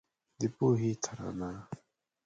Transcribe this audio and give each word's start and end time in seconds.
د 0.39 0.41
پوهنې 0.55 0.93
ترانه 1.03 1.51